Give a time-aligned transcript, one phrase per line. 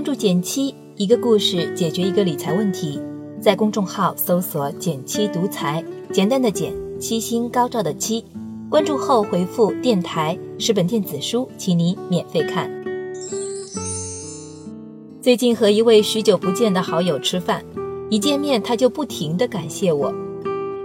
[0.00, 2.98] 关注减七，一个故事解决一个理财问题。
[3.38, 8.24] 在公众号搜索“减七独裁，简单的减，七星高照的七。
[8.70, 12.70] 关注后回复“电台”是本电子书，请你免费看。
[15.20, 17.62] 最近和一位许久不见的好友吃饭，
[18.08, 20.10] 一见面他就不停的感谢我。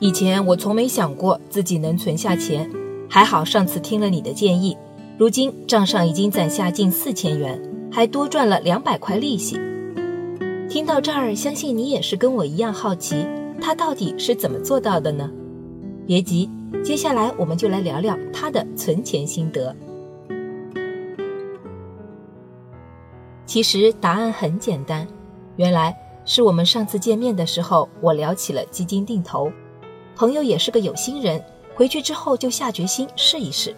[0.00, 2.66] 以前我从没想过自己能存下钱，
[3.10, 4.74] 还好上次听了你的建议，
[5.18, 7.60] 如今账上已经攒下近四千元。
[7.92, 9.60] 还多赚了两百块利息。
[10.68, 13.26] 听到这儿，相信你也是跟我一样好奇，
[13.60, 15.30] 他到底是怎么做到的呢？
[16.06, 16.50] 别急，
[16.82, 19.76] 接下来我们就来聊聊他的存钱心得。
[23.44, 25.06] 其实答案很简单，
[25.56, 29.52] 原来是我们上次见面的时候，我聊起了基金定投。
[30.16, 33.74] 朋友也是个有心人，回去之后就下决心试一试。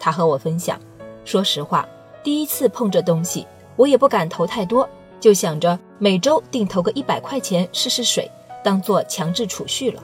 [0.00, 0.80] 他和我分享，
[1.24, 1.86] 说实话。
[2.26, 4.88] 第一次碰这东西，我也不敢投太多，
[5.20, 8.28] 就想着每周定投个一百块钱试试水，
[8.64, 10.02] 当做强制储蓄了。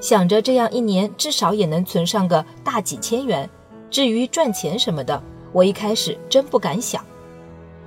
[0.00, 3.48] 想着这样一年至少也能存上个大几千元。
[3.88, 7.00] 至于赚钱什么的，我一开始真不敢想。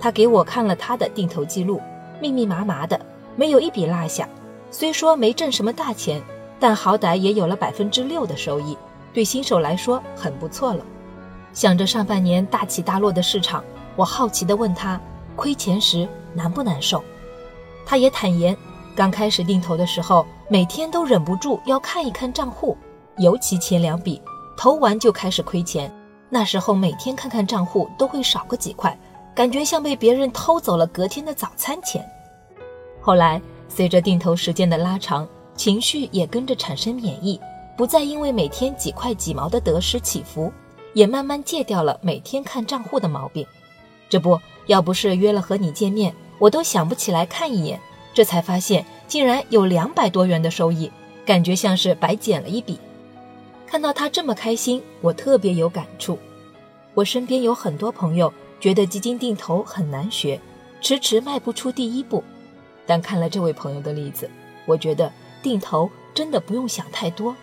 [0.00, 1.80] 他给我看了他的定投记录，
[2.20, 3.00] 密密麻麻的，
[3.36, 4.28] 没有一笔落下。
[4.72, 6.20] 虽说没挣什么大钱，
[6.58, 8.76] 但好歹也有了百分之六的收益，
[9.12, 10.84] 对新手来说很不错了。
[11.54, 15.00] 想着上半年大起大落的市场，我好奇地问他：
[15.36, 17.02] 亏钱时难不难受？
[17.86, 18.56] 他也坦言，
[18.96, 22.76] 刚开始定投的时候，每天都忍不住要看一看账户，
[23.18, 24.20] 尤其前两笔
[24.56, 25.88] 投完就开始亏钱，
[26.28, 28.98] 那时候每天看看账户都会少个几块，
[29.32, 32.04] 感觉像被别人偷走了隔天的早餐钱。
[33.00, 37.40] 后来随着定投时间的拉长，情绪也跟着产生免疫，
[37.76, 40.52] 不再因为每天几块几毛的得失起伏。
[40.94, 43.46] 也慢慢戒掉了每天看账户的毛病，
[44.08, 47.78] 这不要不是约了和你见面，我都想不起来看一眼。
[48.14, 50.90] 这才发现竟然有两百多元的收益，
[51.26, 52.78] 感觉像是白捡了一笔。
[53.66, 56.16] 看到他这么开心，我特别有感触。
[56.94, 60.40] 我身边有很多朋友觉得基金定投很难学，
[60.80, 62.22] 迟迟迈不出第一步。
[62.86, 64.30] 但看了这位朋友的例子，
[64.64, 65.12] 我觉得
[65.42, 67.34] 定投真的不用想太多，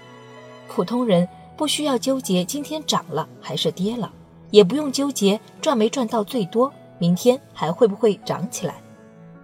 [0.69, 1.27] 普通人。
[1.61, 4.11] 不需要纠结今天涨了还是跌了，
[4.49, 8.81] 也不用纠结赚没赚到最多，明天还会不会涨起来。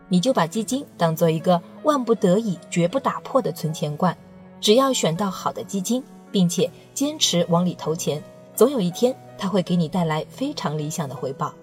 [0.07, 4.17] 你就把基金当做一个万不得已绝不打破的存钱罐，
[4.59, 8.19] 只要选到好的基金，并且坚持往里投钱，
[8.55, 11.53] 总有一天它会给你带来非常理想的回报。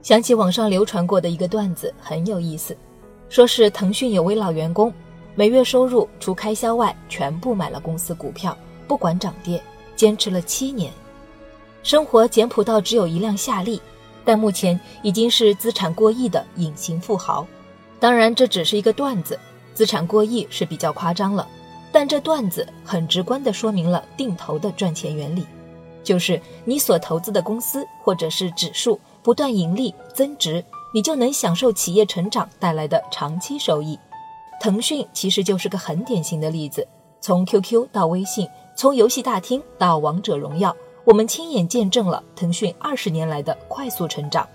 [0.00, 2.76] 想起网上流传过的一个段子，很有意思，
[3.28, 4.94] 说是腾讯有位老员工，
[5.34, 8.56] 每月收入除开销外，全部买了公司股票。
[8.90, 9.62] 不管涨跌，
[9.94, 10.92] 坚持了七年，
[11.84, 13.80] 生活简朴到只有一辆夏利，
[14.24, 17.46] 但目前已经是资产过亿的隐形富豪。
[18.00, 19.38] 当然，这只是一个段子，
[19.74, 21.46] 资产过亿是比较夸张了。
[21.92, 25.46] 但这段子很直观地说明了定投的赚钱原理，
[26.02, 33.96] 就是你所投资的公司或者是指数不断盈利增值，你就能享受企业成长带来的长期收益。
[34.60, 36.84] 腾讯其实就是个很典型的例子，
[37.20, 38.48] 从 QQ 到微信。
[38.80, 40.74] 从游戏大厅到王者荣耀，
[41.04, 44.48] 我们亲眼见证了腾讯二十年来的快速成长。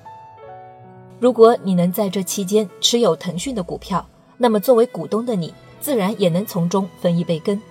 [1.20, 4.04] 如果你能在这期间持有腾讯的股票，
[4.40, 7.62] 那么作为股东的你，自然也能从中分一杯羹。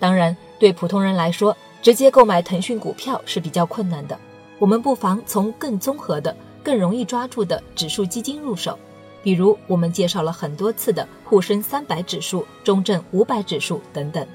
[0.00, 4.18] 当然，对普通人来说，直接购买腾讯股票是比较困难的。
[4.58, 8.78] 我们不妨从更综合的、更容易抓住的指数基金入手，
[9.22, 14.26] 比如我们介绍了很多次的沪深三百指数、中证五百指数等等。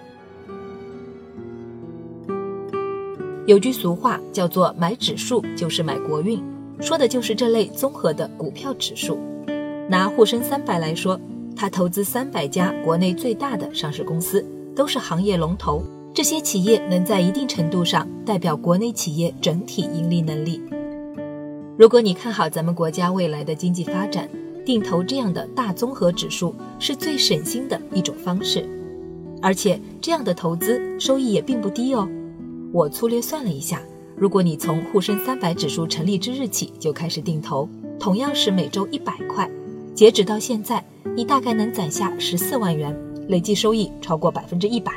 [3.49, 6.39] 有句俗话叫做“买指数就是买国运”，
[6.79, 9.17] 说的就是这类综合的股票指数。
[9.89, 11.19] 拿沪深三百来说，
[11.55, 14.45] 它投资三百家国内最大的上市公司，
[14.75, 15.81] 都是行业龙头。
[16.13, 20.61] 这些企业能在一定程度上代表国内企业整体盈利能力。
[21.75, 24.29] 如果你看好咱们国家未来的经济发展，
[24.63, 28.63] 定投这样的大综合指数是最省心的一种方式，
[29.41, 32.07] 而且这样的投资收益也并不低哦。
[32.71, 33.81] 我粗略算了一下，
[34.15, 37.67] 如果你从沪深三百指数成立之日起就开始定投，
[37.99, 39.49] 同样是每周一百块，
[39.95, 40.83] 截止到现在，
[41.15, 42.95] 你大概能攒下十四万元，
[43.27, 44.91] 累计收益超过百分之一百。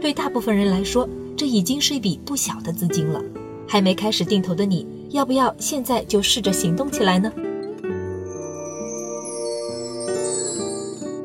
[0.00, 3.20] 对大部分人来说，这已经是一笔不小的资金了。
[3.66, 7.32] 还没开始定投的你，要不要现在就试着行动起来呢？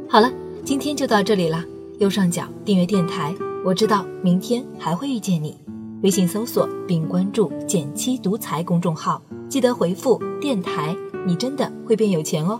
[0.09, 0.31] 好了，
[0.65, 1.63] 今天就到这里啦。
[1.99, 3.33] 右上角订阅电台。
[3.65, 5.57] 我知道明天还会遇见你，
[6.01, 10.93] 微信搜索并关注“减七独裁公众号，记得回复“电台”，
[11.25, 12.59] 你真的会变有钱哦。